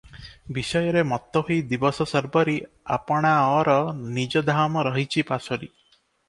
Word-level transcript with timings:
ବିଷୟରେ 0.55 1.01
ମତ୍ତ 1.09 1.43
ହୋଇ 1.49 1.57
ଦିବସଶର୍ବରୀ, 1.73 2.55
ଆପଣାଅର 2.95 3.77
ନିଜ 4.17 4.45
ଧାମ 4.49 4.87
ରହିଛି 4.89 5.27
ପାସୋରି। 5.31 5.71